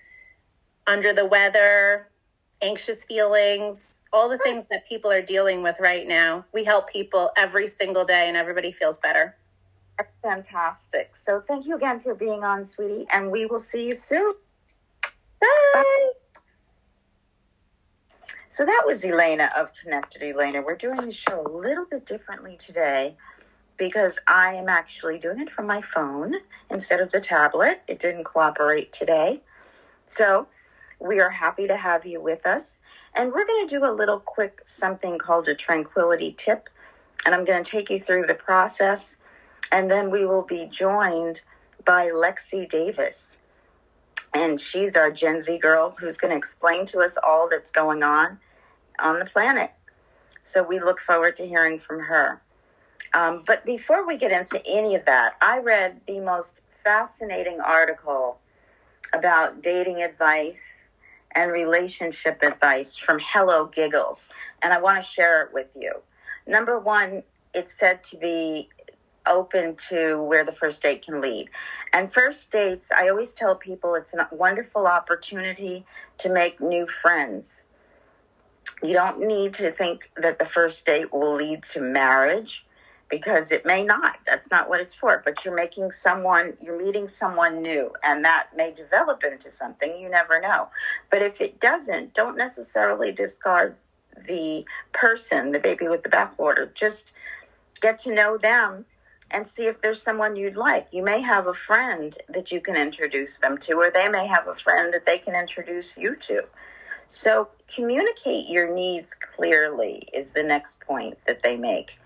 under 0.87 1.13
the 1.13 1.27
weather, 1.27 2.09
anxious 2.63 3.05
feelings, 3.05 4.05
all 4.13 4.29
the 4.29 4.39
things 4.39 4.67
that 4.67 4.87
people 4.87 5.11
are 5.11 5.23
dealing 5.23 5.63
with 5.63 5.79
right 5.81 6.07
now. 6.07 6.45
We 6.53 6.65
help 6.65 6.89
people 6.89 7.31
every 7.37 7.67
single 7.67 8.05
day 8.05 8.25
and 8.29 8.37
everybody 8.37 8.73
feels 8.73 8.99
better. 8.99 9.37
Fantastic. 10.23 11.17
So 11.17 11.43
thank 11.47 11.67
you 11.67 11.77
again 11.77 12.01
for 12.01 12.15
being 12.15 12.45
on, 12.45 12.65
sweetie, 12.65 13.07
and 13.13 13.31
we 13.31 13.47
will 13.47 13.59
see 13.59 13.85
you 13.87 13.93
soon. 13.93 14.35
Bye. 15.41 16.13
So 18.51 18.65
that 18.65 18.83
was 18.87 19.05
Elena 19.05 19.51
of 19.57 19.73
Connected 19.75 20.23
Elena. 20.23 20.63
We're 20.63 20.77
doing 20.77 20.97
the 20.97 21.13
show 21.13 21.43
a 21.47 21.49
little 21.49 21.85
bit 21.87 22.07
differently 22.07 22.57
today 22.57 23.17
because 23.77 24.19
I 24.27 24.55
am 24.55 24.69
actually 24.69 25.19
doing 25.19 25.41
it 25.41 25.51
from 25.51 25.67
my 25.67 25.83
phone 25.83 26.35
instead 26.71 27.01
of 27.01 27.11
the 27.11 27.21
tablet. 27.21 27.83
It 27.87 27.99
didn't 27.99 28.25
cooperate 28.25 28.93
today. 28.93 29.43
So 30.07 30.49
we 31.01 31.21
are 31.21 31.31
happy 31.31 31.67
to 31.67 31.77
have 31.77 32.07
you 32.07 32.21
with 32.21 32.47
us. 32.47 32.79
And 33.15 33.33
we're 33.33 33.47
going 33.47 33.67
to 33.67 33.79
do 33.79 33.85
a 33.85 33.91
little 33.93 34.21
quick 34.21 34.63
something 34.65 35.19
called 35.19 35.49
a 35.49 35.55
tranquility 35.55 36.35
tip. 36.37 36.69
And 37.25 37.35
I'm 37.35 37.45
going 37.45 37.63
to 37.63 37.71
take 37.71 37.91
you 37.91 37.99
through 37.99 38.25
the 38.25 38.35
process. 38.35 39.17
And 39.73 39.91
then 39.91 40.11
we 40.11 40.27
will 40.27 40.43
be 40.43 40.67
joined 40.67 41.43
by 41.85 42.09
Lexi 42.09 42.69
Davis. 42.69 43.39
And 44.35 44.61
she's 44.61 44.97
our 44.97 45.11
Gen 45.11 45.41
Z 45.41 45.59
girl 45.59 45.97
who's 45.99 46.19
going 46.19 46.31
to 46.31 46.37
explain 46.37 46.85
to 46.87 47.01
us 47.01 47.17
all 47.23 47.49
that's 47.49 47.71
going 47.71 48.03
on 48.03 48.39
on 49.01 49.19
the 49.19 49.25
planet. 49.25 49.73
So 50.43 50.63
we 50.63 50.79
look 50.79 51.01
forward 51.01 51.37
to 51.37 51.47
hearing 51.47 51.81
from 51.81 52.01
her. 52.01 52.43
Um, 53.17 53.43
but 53.47 53.65
before 53.65 54.07
we 54.07 54.19
get 54.19 54.31
into 54.31 54.61
any 54.67 54.95
of 54.95 55.07
that, 55.07 55.37
I 55.41 55.61
read 55.61 56.03
the 56.07 56.21
most 56.21 56.57
fascinating 56.85 57.61
article 57.63 58.39
about 59.15 59.63
dating 59.63 60.03
advice 60.03 60.61
and 61.35 61.51
relationship 61.51 62.43
advice 62.43 62.95
from 62.95 63.19
Hello 63.19 63.65
Giggles, 63.67 64.29
and 64.61 64.75
I 64.75 64.79
want 64.79 65.03
to 65.03 65.03
share 65.03 65.43
it 65.45 65.55
with 65.55 65.69
you. 65.75 65.95
Number 66.47 66.79
one, 66.79 67.23
it's 67.55 67.79
said 67.79 68.05
to 68.05 68.19
be 68.19 68.69
open 69.27 69.77
to 69.89 70.23
where 70.23 70.45
the 70.45 70.53
first 70.53 70.83
date 70.83 71.07
can 71.07 71.23
lead. 71.23 71.49
And 71.95 72.13
first 72.13 72.53
dates, 72.53 72.93
I 72.93 73.09
always 73.09 73.33
tell 73.33 73.57
people 73.57 73.95
it's 73.95 74.13
a 74.13 74.29
wonderful 74.31 74.87
opportunity 74.87 75.87
to 76.19 76.31
make 76.31 76.61
new 76.61 76.87
friends. 76.87 77.63
You 78.83 78.93
don't 78.93 79.27
need 79.27 79.55
to 79.55 79.71
think 79.71 80.11
that 80.17 80.39
the 80.39 80.45
first 80.45 80.85
date 80.85 81.15
will 81.15 81.35
lead 81.35 81.63
to 81.71 81.81
marriage 81.81 82.66
because 83.11 83.53
it 83.53 83.65
may 83.65 83.85
not. 83.85 84.19
That's 84.27 84.51
not 84.51 84.69
what 84.69 84.81
it's 84.81 84.95
for. 84.95 85.23
But 85.25 85.45
you're 85.45 85.55
making 85.55 85.91
someone, 85.91 86.57
you're 86.61 86.81
meeting 86.81 87.09
someone 87.09 87.63
new, 87.63 87.91
and 88.05 88.25
that 88.25 88.49
may 88.57 88.73
develop 88.73 89.25
into 89.25 89.51
something. 89.51 89.95
You 89.97 90.09
never 90.09 90.41
know. 90.41 90.69
But 91.11 91.23
if 91.23 91.41
it 91.41 91.61
doesn't, 91.61 92.15
don't 92.15 92.37
necessarily 92.37 93.13
discard 93.13 93.77
the 94.27 94.65
person, 94.93 95.53
the 95.53 95.61
baby 95.61 95.89
with 95.89 96.03
the 96.03 96.09
bathwater. 96.09 96.73
Just 96.75 97.13
get 97.81 97.99
to 97.99 98.15
know 98.15 98.39
them 98.39 98.85
and 99.31 99.47
see 99.47 99.67
if 99.67 99.81
there's 99.81 100.03
someone 100.03 100.37
you'd 100.37 100.57
like. 100.57 100.89
You 100.93 101.03
may 101.03 101.21
have 101.21 101.47
a 101.47 101.55
friend 101.55 102.17
that 102.29 102.53
you 102.53 102.61
can 102.61 102.77
introduce 102.77 103.39
them 103.39 103.59
to, 103.59 103.75
or 103.75 103.91
they 103.91 104.09
may 104.09 104.27
have 104.27 104.49
a 104.49 104.55
friend 104.55 104.95
that 104.95 105.07
they 105.07 105.19
can 105.19 105.35
introduce 105.35 105.99
you 105.99 106.17
to. 106.29 106.45
So 107.09 107.49
communicate 107.73 108.49
your 108.49 108.73
needs 108.73 109.15
clearly 109.15 110.09
is 110.13 110.33
the 110.33 110.43
next 110.43 110.81
point 110.81 111.19
that 111.27 111.43
they 111.43 111.57
make. 111.57 111.99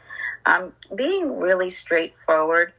Um, 0.47 0.73
being 0.95 1.39
really 1.39 1.71
straightforward, 1.71 2.73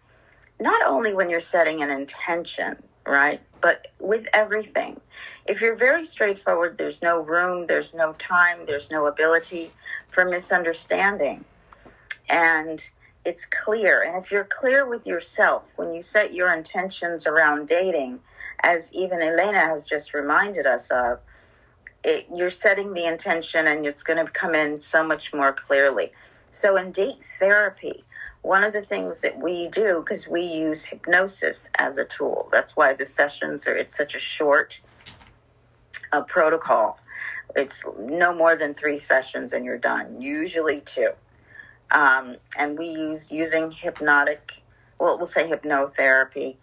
not 0.59 0.81
only 0.85 1.13
when 1.13 1.29
you're 1.29 1.41
setting 1.41 1.83
an 1.83 1.91
intention, 1.91 2.77
right, 3.07 3.41
but 3.61 3.87
with 3.99 4.27
everything. 4.33 4.99
If 5.47 5.61
you're 5.61 5.75
very 5.75 6.05
straightforward, 6.05 6.77
there's 6.77 7.01
no 7.01 7.21
room, 7.21 7.67
there's 7.67 7.93
no 7.93 8.13
time, 8.13 8.65
there's 8.65 8.91
no 8.91 9.07
ability 9.07 9.71
for 10.09 10.25
misunderstanding. 10.25 11.45
And 12.29 12.87
it's 13.25 13.45
clear. 13.45 14.03
And 14.03 14.17
if 14.23 14.31
you're 14.31 14.45
clear 14.49 14.87
with 14.87 15.07
yourself 15.07 15.73
when 15.77 15.93
you 15.93 16.01
set 16.01 16.33
your 16.33 16.53
intentions 16.53 17.27
around 17.27 17.67
dating, 17.67 18.19
as 18.63 18.93
even 18.93 19.21
Elena 19.21 19.59
has 19.59 19.83
just 19.83 20.13
reminded 20.13 20.65
us 20.65 20.89
of, 20.91 21.19
it, 22.03 22.27
you're 22.33 22.49
setting 22.51 22.93
the 22.93 23.05
intention 23.05 23.67
and 23.67 23.85
it's 23.85 24.03
going 24.03 24.23
to 24.23 24.31
come 24.31 24.55
in 24.55 24.79
so 24.81 25.07
much 25.07 25.33
more 25.33 25.53
clearly. 25.53 26.11
So, 26.51 26.75
in 26.75 26.91
date 26.91 27.23
therapy, 27.39 28.03
one 28.41 28.63
of 28.63 28.73
the 28.73 28.81
things 28.81 29.21
that 29.21 29.39
we 29.39 29.69
do, 29.69 30.01
because 30.01 30.27
we 30.27 30.41
use 30.41 30.85
hypnosis 30.85 31.69
as 31.79 31.97
a 31.97 32.05
tool, 32.05 32.49
that's 32.51 32.75
why 32.75 32.93
the 32.93 33.05
sessions 33.05 33.67
are, 33.67 33.75
it's 33.75 33.95
such 33.95 34.15
a 34.15 34.19
short 34.19 34.81
uh, 36.11 36.21
protocol. 36.23 36.99
It's 37.55 37.83
no 37.99 38.35
more 38.35 38.55
than 38.55 38.73
three 38.73 38.99
sessions 38.99 39.53
and 39.53 39.65
you're 39.65 39.77
done, 39.77 40.21
usually 40.21 40.81
two. 40.81 41.11
Um, 41.91 42.35
and 42.57 42.77
we 42.77 42.85
use 42.85 43.31
using 43.31 43.71
hypnotic 43.71 44.61
well, 45.01 45.17
we'll 45.17 45.25
say 45.25 45.49
hypnotherapy. 45.49 46.57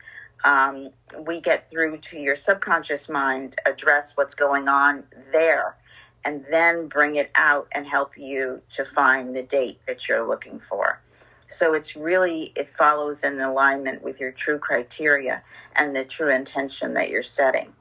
Um, 0.44 0.90
we 1.26 1.40
get 1.40 1.68
through 1.68 1.98
to 1.98 2.18
your 2.18 2.36
subconscious 2.36 3.08
mind, 3.08 3.56
address 3.66 4.16
what's 4.16 4.36
going 4.36 4.68
on 4.68 5.04
there, 5.32 5.76
and 6.24 6.44
then 6.50 6.88
bring 6.88 7.16
it 7.16 7.30
out 7.34 7.68
and 7.74 7.86
help 7.86 8.16
you 8.16 8.60
to 8.72 8.84
find 8.84 9.34
the 9.34 9.42
date 9.42 9.78
that 9.86 10.08
you're 10.08 10.26
looking 10.26 10.60
for. 10.60 11.00
So 11.46 11.72
it's 11.72 11.96
really, 11.96 12.52
it 12.56 12.68
follows 12.68 13.24
in 13.24 13.40
alignment 13.40 14.02
with 14.02 14.20
your 14.20 14.32
true 14.32 14.58
criteria 14.58 15.42
and 15.76 15.96
the 15.96 16.04
true 16.04 16.28
intention 16.28 16.92
that 16.94 17.08
you're 17.08 17.22
setting. 17.22 17.72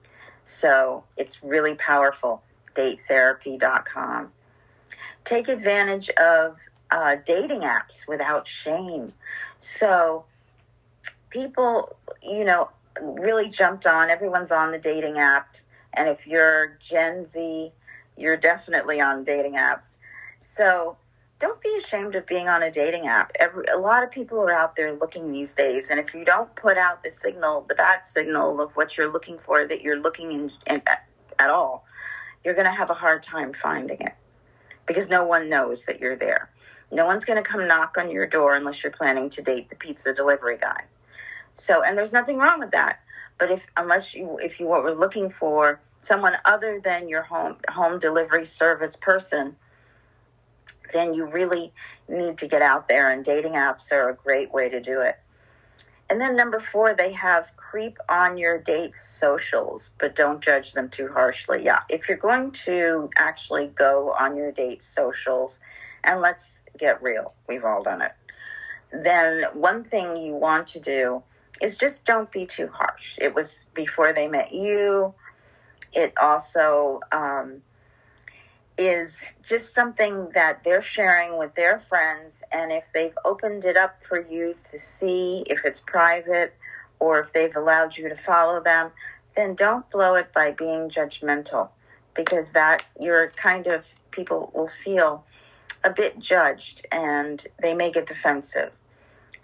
So 0.46 1.04
it's 1.18 1.44
really 1.44 1.76
powerful. 1.76 2.42
Datetherapy.com. 2.76 4.32
Take 5.26 5.50
advantage 5.50 6.10
of 6.12 6.56
uh, 6.92 7.18
dating 7.26 7.62
apps 7.62 8.08
without 8.08 8.48
shame. 8.48 9.14
So 9.60 10.24
people, 11.30 11.98
you 12.24 12.46
know, 12.46 12.70
really 13.02 13.50
jumped 13.50 13.86
on. 13.86 14.10
Everyone's 14.10 14.52
on 14.52 14.72
the 14.72 14.80
dating 14.80 15.16
apps. 15.16 15.66
And 15.94 16.08
if 16.08 16.26
you're 16.26 16.78
Gen 16.80 17.26
Z, 17.26 17.74
you're 18.18 18.38
definitely 18.38 19.00
on 19.00 19.24
dating 19.24 19.54
apps. 19.54 19.96
So 20.40 20.98
don't 21.40 21.62
be 21.62 21.76
ashamed 21.78 22.16
of 22.16 22.26
being 22.26 22.48
on 22.48 22.64
a 22.64 22.72
dating 22.72 23.08
app. 23.08 23.32
Every, 23.40 23.64
a 23.74 23.78
lot 23.78 24.04
of 24.04 24.12
people 24.12 24.40
are 24.40 24.52
out 24.52 24.76
there 24.76 24.94
looking 24.94 25.32
these 25.32 25.54
days, 25.54 25.90
and 25.90 26.00
if 26.00 26.14
you 26.14 26.26
don't 26.26 26.54
put 26.56 26.78
out 26.78 27.04
the 27.04 27.10
signal, 27.10 27.66
the 27.70 27.76
bad 27.76 28.08
signal 28.08 28.60
of 28.60 28.72
what 28.74 28.98
you're 28.98 29.12
looking 29.12 29.38
for, 29.38 29.66
that 29.66 29.82
you're 29.82 30.00
looking 30.00 30.32
in, 30.32 30.52
in 30.70 30.82
at 31.40 31.50
all, 31.50 31.86
you're 32.44 32.56
going 32.56 32.66
to 32.66 32.72
have 32.72 32.90
a 32.90 32.96
hard 32.96 33.22
time 33.22 33.54
finding 33.54 34.00
it 34.02 34.14
because 34.88 35.10
no 35.10 35.26
one 35.26 35.50
knows 35.50 35.86
that 35.86 36.00
you're 36.00 36.16
there. 36.16 36.50
No 36.92 37.06
one's 37.06 37.26
going 37.26 37.42
to 37.42 37.48
come 37.48 37.68
knock 37.68 37.98
on 37.98 38.10
your 38.10 38.26
door 38.26 38.56
unless 38.56 38.84
you're 38.84 38.92
planning 38.92 39.30
to 39.30 39.42
date 39.42 39.70
the 39.70 39.76
pizza 39.76 40.14
delivery 40.14 40.58
guy. 40.58 40.86
So, 41.54 41.84
and 41.84 41.98
there's 41.98 42.14
nothing 42.14 42.38
wrong 42.38 42.60
with 42.60 42.72
that. 42.72 43.02
But 43.38 43.52
if 43.52 43.68
unless 43.76 44.16
you 44.16 44.38
if 44.42 44.60
you 44.60 44.68
what 44.68 44.84
we're 44.84 44.96
looking 44.96 45.30
for 45.30 45.80
someone 46.02 46.34
other 46.46 46.80
than 46.80 47.08
your 47.08 47.24
home 47.24 47.58
home 47.70 48.00
delivery 48.00 48.46
service 48.46 48.96
person 48.96 49.56
then 50.94 51.14
you 51.14 51.26
really 51.26 51.74
need 52.08 52.38
to 52.38 52.48
get 52.48 52.62
out 52.62 52.88
there, 52.88 53.12
and 53.12 53.24
dating 53.24 53.54
apps 53.54 53.92
are 53.92 54.10
a 54.10 54.16
great 54.16 54.52
way 54.52 54.70
to 54.70 54.80
do 54.80 55.02
it. 55.02 55.18
And 56.10 56.22
then 56.22 56.38
number 56.38 56.60
four, 56.60 56.94
they 56.94 57.12
have 57.14 57.52
creep 57.58 57.98
on 58.08 58.38
your 58.38 58.58
date's 58.58 59.02
socials, 59.02 59.92
but 60.00 60.16
don't 60.16 60.42
judge 60.42 60.72
them 60.74 60.88
too 60.88 61.10
harshly. 61.10 61.64
Yeah, 61.64 61.82
if 61.90 62.08
you're 62.08 62.18
going 62.18 62.52
to 62.52 63.10
actually 63.18 63.68
go 63.68 64.14
on 64.18 64.38
your 64.38 64.52
date 64.52 64.82
socials, 64.82 65.60
and 66.04 66.22
let's 66.22 66.64
get 66.78 67.02
real, 67.04 67.34
we've 67.50 67.66
all 67.66 67.84
done 67.84 68.02
it, 68.02 68.14
then 68.92 69.44
one 69.54 69.84
thing 69.84 70.24
you 70.24 70.34
want 70.34 70.68
to 70.68 70.80
do 70.80 71.22
is 71.62 71.78
just 71.78 72.06
don't 72.06 72.32
be 72.32 72.46
too 72.46 72.68
harsh. 72.68 73.18
It 73.20 73.34
was 73.34 73.66
before 73.74 74.14
they 74.14 74.28
met 74.28 74.54
you. 74.54 75.14
It 75.94 76.14
also, 76.18 77.00
um, 77.12 77.62
is 78.78 79.34
just 79.42 79.74
something 79.74 80.30
that 80.36 80.64
they're 80.64 80.82
sharing 80.82 81.38
with 81.38 81.56
their 81.56 81.80
friends. 81.80 82.44
And 82.52 82.72
if 82.72 82.84
they've 82.94 83.18
opened 83.26 83.66
it 83.66 83.76
up 83.76 84.04
for 84.08 84.22
you 84.22 84.56
to 84.72 84.78
see, 84.78 85.44
if 85.48 85.66
it's 85.66 85.80
private 85.80 86.56
or 87.00 87.20
if 87.20 87.34
they've 87.34 87.56
allowed 87.56 87.98
you 87.98 88.08
to 88.08 88.16
follow 88.16 88.62
them, 88.62 88.92
then 89.36 89.56
don't 89.56 89.90
blow 89.90 90.16
it 90.16 90.32
by 90.34 90.52
being 90.52 90.90
judgmental 90.90 91.70
because 92.16 92.52
that 92.52 92.86
you're 93.00 93.30
kind 93.32 93.68
of, 93.68 93.86
people 94.12 94.52
will 94.54 94.68
feel 94.68 95.26
a 95.84 95.90
bit 95.92 96.20
judged 96.20 96.86
and 96.92 97.48
they 97.62 97.74
may 97.74 97.92
get 97.92 98.08
defensive. 98.08 98.72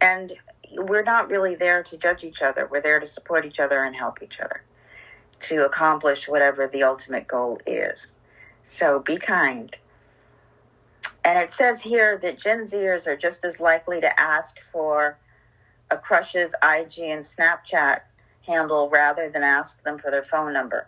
And 0.01 0.33
we're 0.77 1.03
not 1.03 1.29
really 1.29 1.55
there 1.55 1.83
to 1.83 1.97
judge 1.97 2.23
each 2.23 2.41
other. 2.41 2.67
We're 2.69 2.81
there 2.81 2.99
to 2.99 3.05
support 3.05 3.45
each 3.45 3.59
other 3.59 3.83
and 3.83 3.95
help 3.95 4.21
each 4.21 4.39
other 4.39 4.63
to 5.43 5.65
accomplish 5.65 6.27
whatever 6.27 6.67
the 6.67 6.83
ultimate 6.83 7.27
goal 7.27 7.59
is. 7.65 8.13
So 8.61 8.99
be 8.99 9.17
kind. 9.17 9.75
And 11.25 11.39
it 11.39 11.51
says 11.51 11.81
here 11.81 12.17
that 12.17 12.37
Gen 12.37 12.61
Zers 12.61 13.07
are 13.07 13.15
just 13.15 13.45
as 13.45 13.59
likely 13.59 14.01
to 14.01 14.19
ask 14.19 14.57
for 14.71 15.17
a 15.89 15.97
crush's 15.97 16.53
IG 16.63 16.99
and 16.99 17.23
Snapchat 17.23 18.01
handle 18.45 18.89
rather 18.89 19.29
than 19.29 19.43
ask 19.43 19.81
them 19.83 19.97
for 19.97 20.11
their 20.11 20.23
phone 20.23 20.53
number. 20.53 20.87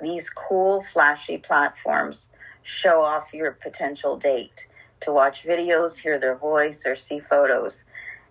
These 0.00 0.30
cool, 0.30 0.82
flashy 0.82 1.38
platforms 1.38 2.30
show 2.62 3.02
off 3.02 3.34
your 3.34 3.52
potential 3.52 4.16
date 4.16 4.66
to 5.00 5.12
watch 5.12 5.44
videos, 5.44 5.98
hear 5.98 6.18
their 6.18 6.36
voice, 6.36 6.86
or 6.86 6.96
see 6.96 7.20
photos. 7.20 7.84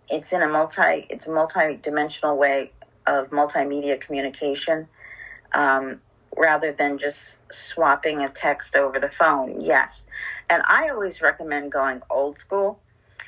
It's 0.10 0.34
in 0.34 0.42
a 0.42 0.48
multi 0.48 1.06
it's 1.10 1.28
a 1.28 1.32
multi-dimensional 1.32 2.38
way 2.38 2.72
of 3.06 3.30
multimedia 3.30 4.00
communication. 4.00 4.88
Um, 5.54 6.02
rather 6.36 6.72
than 6.72 6.98
just 6.98 7.40
swapping 7.52 8.24
a 8.24 8.30
text 8.30 8.76
over 8.76 9.00
the 9.00 9.10
phone. 9.10 9.56
Yes. 9.60 10.08
And 10.50 10.64
I 10.68 10.90
always 10.90 11.22
recommend 11.22 11.72
going 11.72 12.02
old 12.10 12.38
school. 12.38 12.80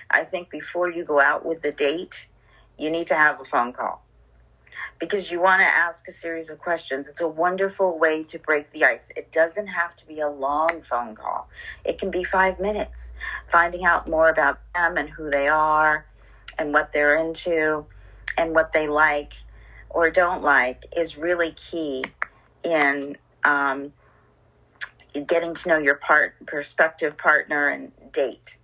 I 0.10 0.24
think 0.24 0.50
before 0.50 0.90
you 0.90 1.04
go 1.04 1.20
out 1.20 1.46
with 1.46 1.62
the 1.62 1.72
date, 1.72 2.28
you 2.78 2.90
need 2.90 3.08
to 3.08 3.16
have 3.16 3.40
a 3.40 3.46
phone 3.46 3.74
call 3.74 4.02
because 5.00 5.32
you 5.32 5.42
want 5.42 5.62
to 5.62 5.68
ask 5.68 6.08
a 6.08 6.12
series 6.12 6.50
of 6.50 6.60
questions. 6.60 7.08
It's 7.08 7.22
a 7.22 7.28
wonderful 7.28 7.98
way 7.98 8.24
to 8.24 8.40
break 8.40 8.72
the 8.72 8.86
ice. 8.86 9.12
It 9.16 9.32
doesn't 9.32 9.68
have 9.68 9.96
to 9.98 10.08
be 10.08 10.20
a 10.20 10.30
long 10.30 10.82
phone 10.84 11.16
call, 11.16 11.50
it 11.84 11.98
can 11.98 12.12
be 12.12 12.24
five 12.24 12.60
minutes. 12.60 13.12
Finding 13.50 13.86
out 13.86 14.10
more 14.10 14.30
about 14.30 14.60
them 14.74 14.98
and 14.98 15.10
who 15.10 15.30
they 15.30 15.48
are 15.48 16.06
and 16.58 16.74
what 16.74 16.92
they're 16.94 17.18
into 17.18 17.86
and 18.38 18.54
what 18.54 18.74
they 18.74 18.88
like 18.88 19.34
or 19.90 20.10
don't 20.10 20.44
like 20.44 20.86
is 20.96 21.18
really 21.18 21.52
key 21.52 22.04
in 22.66 23.18
um, 23.44 23.94
getting 25.28 25.54
to 25.54 25.70
know 25.70 25.78
your 25.78 25.96
part 25.96 26.36
prospective 26.46 27.18
partner 27.18 27.70
and 27.70 27.92
date. 28.12 28.58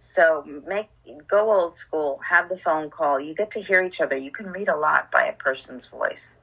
So 0.00 0.44
make 0.66 0.88
go 1.26 1.52
old 1.52 1.76
school, 1.76 2.20
have 2.28 2.48
the 2.48 2.56
phone 2.56 2.90
call. 2.90 3.20
You 3.20 3.34
get 3.34 3.50
to 3.52 3.60
hear 3.60 3.82
each 3.82 4.00
other. 4.00 4.16
You 4.16 4.30
can 4.30 4.46
read 4.46 4.68
a 4.68 4.76
lot 4.76 5.10
by 5.12 5.24
a 5.24 5.32
person's 5.34 5.86
voice. 5.86 6.36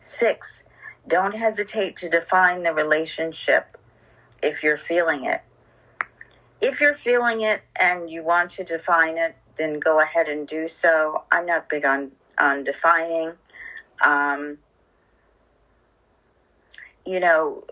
Six, 0.00 0.64
don't 1.06 1.34
hesitate 1.34 1.96
to 1.98 2.08
define 2.08 2.62
the 2.62 2.72
relationship 2.72 3.76
if 4.42 4.62
you're 4.62 4.76
feeling 4.76 5.24
it. 5.24 5.42
If 6.60 6.80
you're 6.80 6.94
feeling 6.94 7.42
it 7.42 7.62
and 7.78 8.10
you 8.10 8.22
want 8.22 8.50
to 8.52 8.64
define 8.64 9.16
it, 9.18 9.36
then 9.56 9.78
go 9.78 10.00
ahead 10.00 10.28
and 10.28 10.46
do 10.46 10.68
so. 10.68 11.24
I'm 11.30 11.46
not 11.46 11.68
big 11.68 11.84
on 11.84 12.12
on 12.38 12.64
defining. 12.64 13.34
Um, 14.04 14.58
you 17.06 17.20
know, 17.20 17.62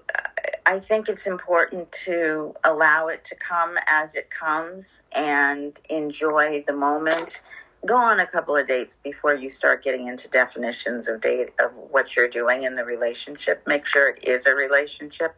I 0.67 0.79
think 0.79 1.09
it's 1.09 1.27
important 1.27 1.91
to 2.05 2.55
allow 2.65 3.07
it 3.09 3.25
to 3.25 3.35
come 3.35 3.79
as 3.87 4.15
it 4.15 4.31
comes 4.31 5.03
and 5.17 5.79
enjoy 5.89 6.65
the 6.67 6.75
moment. 6.75 7.43
Go 7.87 7.97
on 7.97 8.21
a 8.21 8.27
couple 8.27 8.57
of 8.57 8.67
dates 8.67 8.97
before 9.03 9.35
you 9.35 9.49
start 9.49 9.83
getting 9.83 10.09
into 10.09 10.29
definitions 10.29 11.09
of 11.09 11.21
date 11.21 11.51
of 11.59 11.73
what 11.91 12.17
you're 12.17 12.29
doing 12.29 12.65
in 12.65 12.75
the 12.75 12.85
relationship. 12.85 13.63
Make 13.67 13.87
sure 13.87 14.11
it 14.11 14.25
is 14.25 14.47
a 14.47 14.55
relationship. 14.55 15.37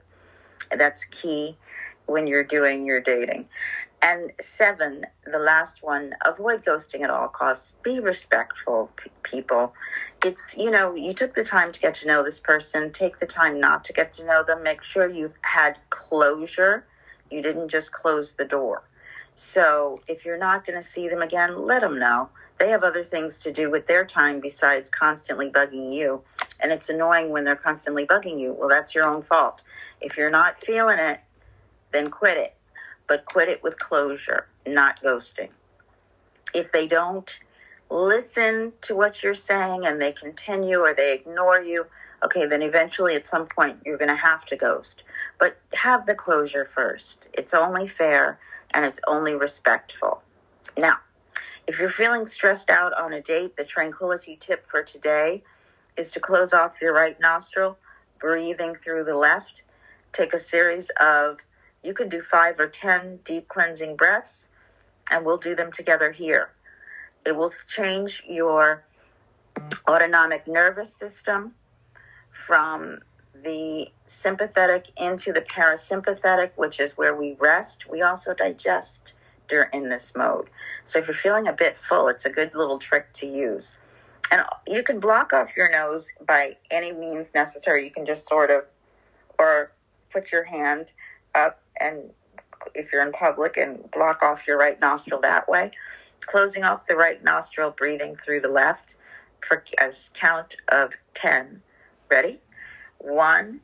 That's 0.77 1.05
key 1.05 1.57
when 2.07 2.27
you're 2.27 2.45
doing 2.45 2.85
your 2.85 3.01
dating. 3.01 3.49
And 4.03 4.33
seven, 4.41 5.07
the 5.27 5.39
last 5.39 5.83
one, 5.83 6.15
avoid 6.25 6.65
ghosting 6.65 7.03
at 7.03 7.11
all 7.11 7.29
costs. 7.29 7.75
Be 7.83 8.01
respectful, 8.01 8.91
p- 8.97 9.11
people. 9.23 9.75
It's, 10.25 10.57
you 10.57 10.71
know, 10.71 10.95
you 10.95 11.13
took 11.13 11.35
the 11.35 11.45
time 11.45 11.71
to 11.73 11.81
get 11.81 11.95
to 11.95 12.07
know 12.07 12.23
this 12.23 12.41
person. 12.41 12.93
Take 12.93 13.21
the 13.21 13.27
time 13.27 13.61
not 13.61 13.85
to 13.85 13.93
get 13.93 14.13
to 14.15 14.27
know 14.27 14.43
them. 14.43 14.63
Make 14.63 14.83
sure 14.83 15.11
you've 15.11 15.37
had 15.43 15.79
closure. 15.91 16.87
You 17.31 17.43
didn't 17.43 17.69
just 17.69 17.93
close 17.93 18.35
the 18.35 18.47
door. 18.47 18.85
So 19.35 20.01
if 20.09 20.25
you're 20.25 20.39
not 20.39 20.67
going 20.67 20.81
to 20.81 20.89
see 20.89 21.09
them 21.09 21.21
again, 21.23 21.67
let 21.67 21.83
them 21.83 21.99
know. 21.99 22.31
They 22.59 22.71
have 22.71 22.85
other 22.85 23.03
things 23.03 23.39
to 23.39 23.53
do 23.53 23.71
with 23.71 23.87
their 23.87 24.05
time 24.07 24.41
besides 24.41 24.89
constantly 24.89 25.51
bugging 25.51 25.93
you. 25.93 26.23
And 26.61 26.73
it's 26.73 26.89
annoying 26.89 27.31
when 27.31 27.45
they're 27.45 27.57
constantly 27.57 28.07
bugging 28.07 28.41
you. 28.41 28.55
Well, 28.55 28.69
that's 28.69 28.95
your 28.95 29.07
own 29.07 29.23
fault. 29.23 29.63
If 30.01 30.17
you're 30.17 30.31
not 30.31 30.59
feeling 30.59 30.99
it, 30.99 31.21
then 31.93 32.11
quit 32.11 32.39
it 32.39 32.60
but 33.11 33.25
quit 33.25 33.49
it 33.49 33.61
with 33.61 33.77
closure, 33.77 34.47
not 34.65 35.03
ghosting. 35.03 35.49
If 36.55 36.71
they 36.71 36.87
don't 36.87 37.41
listen 37.91 38.73
to 38.83 38.95
what 38.95 39.25
you're 39.25 39.35
saying 39.35 39.85
and 39.85 40.01
they 40.01 40.13
continue 40.13 40.79
or 40.79 40.95
they 40.95 41.13
ignore 41.13 41.61
you, 41.61 41.87
okay, 42.25 42.47
then 42.47 42.63
eventually 42.63 43.17
at 43.17 43.27
some 43.27 43.49
point 43.49 43.79
you're 43.85 43.99
going 43.99 44.11
to 44.11 44.15
have 44.15 44.45
to 44.45 44.55
ghost. 44.55 45.03
But 45.41 45.59
have 45.75 46.07
the 46.07 46.15
closure 46.15 46.65
first. 46.65 47.27
It's 47.33 47.53
only 47.53 47.89
fair 47.89 48.39
and 48.75 48.85
it's 48.85 49.01
only 49.09 49.35
respectful. 49.35 50.23
Now, 50.79 50.99
if 51.67 51.81
you're 51.81 51.89
feeling 51.89 52.27
stressed 52.27 52.71
out 52.71 52.93
on 52.93 53.13
a 53.13 53.21
date, 53.21 53.57
the 53.57 53.65
tranquility 53.65 54.37
tip 54.37 54.69
for 54.69 54.85
today 54.85 55.43
is 55.97 56.13
to 56.13 56.21
close 56.21 56.53
off 56.53 56.81
your 56.81 56.95
right 56.95 57.19
nostril, 57.19 57.77
breathing 58.21 58.77
through 58.77 59.03
the 59.03 59.17
left. 59.17 59.65
Take 60.13 60.33
a 60.33 60.39
series 60.39 60.91
of 61.01 61.39
you 61.83 61.95
can 61.95 62.09
do 62.09 62.23
five 62.23 62.61
or 62.61 62.69
10 62.69 63.21
deep 63.25 63.49
cleansing 63.49 63.97
breaths, 63.97 64.49
and 65.11 65.25
we'll 65.25 65.39
do 65.39 65.55
them 65.55 65.73
together 65.73 66.11
here. 66.13 66.51
it 67.27 67.37
will 67.37 67.53
change 67.69 68.23
your 68.29 68.85
autonomic 69.89 70.47
nervous 70.49 70.95
system 70.95 71.55
from 72.33 73.01
the 73.43 73.89
sympathetic 74.07 74.89
into 75.01 75.33
the 75.33 75.43
parasympathetic, 75.43 76.53
which 76.57 76.81
is 76.81 76.97
where 76.97 77.15
we 77.15 77.37
rest. 77.41 77.89
We 77.91 78.03
also 78.03 78.35
digest 78.35 79.15
in 79.73 79.89
this 79.89 80.15
mode. 80.17 80.49
So 80.85 81.01
if 81.01 81.09
you're 81.09 81.15
feeling 81.15 81.49
a 81.49 81.53
bit 81.53 81.77
full, 81.77 82.09
it's 82.09 82.25
a 82.25 82.31
good 82.31 82.55
little 82.55 82.79
trick 82.79 83.13
to 83.15 83.27
use. 83.27 83.75
And 84.31 84.45
you 84.67 84.83
can 84.83 85.01
block 85.01 85.33
off 85.33 85.57
your 85.57 85.71
nose 85.71 86.07
by 86.27 86.57
any 86.71 86.93
means 86.93 87.33
necessary. 87.35 87.85
You 87.85 87.91
can 87.91 88.07
just 88.07 88.29
sort 88.29 88.51
of, 88.51 88.65
or 89.39 89.73
put 90.11 90.31
your 90.31 90.45
hand 90.45 90.93
up 91.35 91.60
and 91.81 92.11
if 92.75 92.93
you're 92.93 93.03
in 93.03 93.13
public 93.13 93.57
and 93.57 93.91
block 93.91 94.23
off 94.23 94.47
your 94.47 94.59
right 94.59 94.81
nostril 94.81 95.21
that 95.21 95.49
way. 95.49 95.71
Closing 96.27 96.65
off 96.65 96.87
the 96.87 96.97
right 96.97 97.23
nostril, 97.25 97.75
breathing 97.77 98.15
through 98.17 98.41
the 98.41 98.49
left 98.49 98.95
for 99.47 99.65
a 99.81 99.93
count 100.15 100.57
of 100.71 100.93
10. 101.15 101.63
Ready? 102.11 102.41
One, 102.99 103.61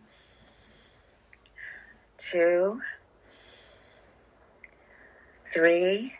two, 2.16 2.80
three, 5.52 6.12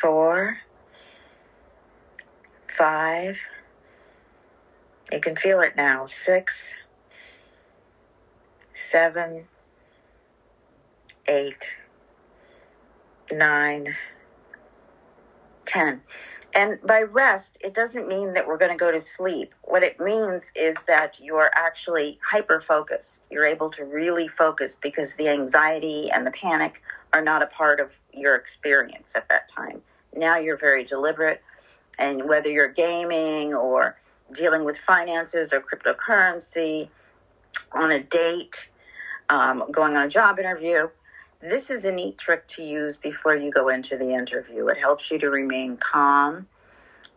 four, 0.00 0.58
five. 2.76 3.36
You 5.12 5.20
can 5.20 5.34
feel 5.34 5.60
it 5.60 5.74
now. 5.76 6.06
Six, 6.06 6.72
seven, 8.90 9.44
eight, 11.28 11.64
nine, 13.30 13.94
ten. 15.64 16.02
And 16.56 16.80
by 16.84 17.02
rest, 17.02 17.58
it 17.60 17.72
doesn't 17.72 18.08
mean 18.08 18.32
that 18.34 18.48
we're 18.48 18.58
going 18.58 18.72
to 18.72 18.76
go 18.76 18.90
to 18.90 19.00
sleep. 19.00 19.54
What 19.62 19.84
it 19.84 20.00
means 20.00 20.50
is 20.56 20.74
that 20.88 21.18
you're 21.20 21.50
actually 21.54 22.18
hyper 22.28 22.60
focused. 22.60 23.22
You're 23.30 23.46
able 23.46 23.70
to 23.70 23.84
really 23.84 24.26
focus 24.26 24.74
because 24.74 25.14
the 25.14 25.28
anxiety 25.28 26.10
and 26.10 26.26
the 26.26 26.32
panic 26.32 26.82
are 27.12 27.22
not 27.22 27.42
a 27.42 27.46
part 27.46 27.78
of 27.78 27.94
your 28.12 28.34
experience 28.34 29.14
at 29.14 29.28
that 29.28 29.48
time. 29.48 29.82
Now 30.16 30.38
you're 30.38 30.56
very 30.58 30.82
deliberate. 30.82 31.40
And 32.00 32.28
whether 32.28 32.48
you're 32.48 32.68
gaming 32.68 33.54
or 33.54 33.96
dealing 34.34 34.64
with 34.64 34.78
finances 34.78 35.52
or 35.52 35.60
cryptocurrency, 35.60 36.88
on 37.72 37.92
a 37.92 38.00
date, 38.00 38.68
um, 39.30 39.64
going 39.70 39.96
on 39.96 40.06
a 40.06 40.10
job 40.10 40.38
interview, 40.38 40.88
this 41.40 41.70
is 41.70 41.84
a 41.86 41.92
neat 41.92 42.18
trick 42.18 42.46
to 42.48 42.62
use 42.62 42.96
before 42.98 43.36
you 43.36 43.50
go 43.50 43.68
into 43.68 43.96
the 43.96 44.12
interview. 44.12 44.66
It 44.68 44.76
helps 44.76 45.10
you 45.10 45.18
to 45.20 45.30
remain 45.30 45.76
calm 45.78 46.46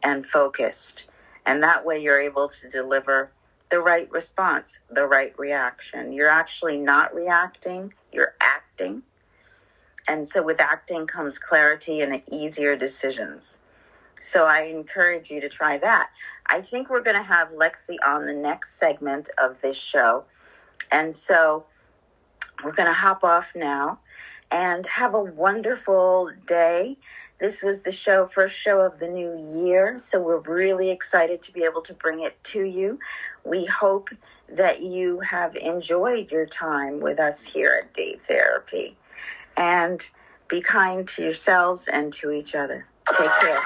and 0.04 0.26
focused. 0.26 1.06
And 1.46 1.62
that 1.64 1.86
way 1.86 2.00
you're 2.00 2.22
able 2.22 2.48
to 2.48 2.70
deliver 2.70 3.32
the 3.70 3.82
right 3.82 4.10
response, 4.12 4.80
the 4.90 5.08
right 5.08 5.38
reaction. 5.38 6.14
You're 6.14 6.30
actually 6.30 6.78
not 6.78 7.14
reacting, 7.14 7.94
you're 8.12 8.36
acting. 8.42 9.04
And 10.08 10.28
so 10.28 10.44
with 10.44 10.62
acting 10.62 11.08
comes 11.08 11.40
clarity 11.40 12.02
and 12.02 12.22
easier 12.32 12.76
decisions. 12.76 13.58
So 14.22 14.46
I 14.46 14.62
encourage 14.62 15.30
you 15.32 15.42
to 15.42 15.50
try 15.50 15.78
that. 15.80 16.10
I 16.48 16.62
think 16.62 16.90
we're 16.90 17.02
going 17.02 17.18
to 17.18 17.24
have 17.24 17.50
Lexi 17.50 17.98
on 18.06 18.26
the 18.26 18.34
next 18.34 18.76
segment 18.80 19.30
of 19.38 19.62
this 19.62 19.78
show. 19.78 20.24
And 20.92 21.14
so 21.14 21.66
we're 22.64 22.74
going 22.74 22.88
to 22.88 22.94
hop 22.94 23.24
off 23.24 23.52
now 23.56 24.00
and 24.52 24.86
have 24.86 25.14
a 25.14 25.22
wonderful 25.22 26.32
day. 26.46 26.98
This 27.40 27.64
was 27.64 27.82
the 27.82 27.92
show, 27.92 28.26
first 28.26 28.56
show 28.56 28.82
of 28.82 29.00
the 29.00 29.08
new 29.08 29.38
year, 29.38 29.98
so 30.00 30.22
we're 30.22 30.40
really 30.40 30.92
excited 30.92 31.42
to 31.44 31.54
be 31.54 31.64
able 31.64 31.82
to 31.82 31.94
bring 31.94 32.22
it 32.22 32.42
to 32.46 32.64
you. 32.64 33.00
We 33.44 33.66
hope 33.66 34.10
that 34.50 34.82
you 34.82 35.20
have 35.22 35.56
enjoyed 35.56 36.32
your 36.32 36.46
time 36.46 37.00
with 37.00 37.20
us 37.20 37.44
here 37.44 37.82
at 37.84 37.94
Date 37.94 38.22
Therapy. 38.28 38.96
And 39.58 40.08
be 40.48 40.62
kind 40.62 41.08
to 41.08 41.24
yourselves 41.24 41.88
and 41.88 42.14
to 42.14 42.32
each 42.32 42.54
other. 42.54 42.86
Take 43.10 43.40
care. 43.40 43.58